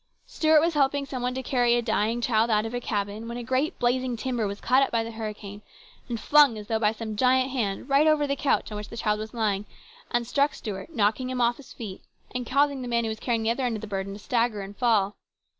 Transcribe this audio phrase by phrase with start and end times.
[0.27, 0.41] 238 HIS BROTHER'S KEEPER.
[0.41, 3.37] Stuart was helping some one to carry a dying child out of a cabin, when
[3.37, 5.61] a great blazing timber was caught up by the hurricane,
[6.09, 8.97] and flung, as though by some giant hand, right over the couch on which the
[8.97, 9.67] child was lying,
[10.09, 12.01] and struck Stuart, knocking him off his feet,
[12.33, 14.61] and causing the man who was carrying the other end of the burden to stagger
[14.61, 15.17] and fall.